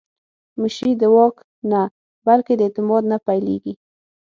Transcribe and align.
مشري 0.61 0.93
د 1.01 1.03
واک 1.15 1.35
نه، 1.71 1.81
بلکې 2.27 2.53
د 2.57 2.61
اعتماد 2.67 3.03
نه 3.11 3.17
پیلېږي 3.25 3.73